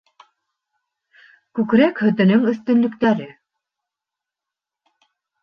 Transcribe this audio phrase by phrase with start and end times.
[1.59, 3.29] Күкрәк һөтөнөң өҫтөнлөктәре: